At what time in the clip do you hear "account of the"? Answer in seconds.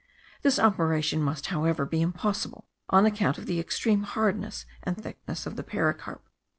3.05-3.59